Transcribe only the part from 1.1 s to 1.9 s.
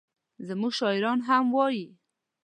هم وایي.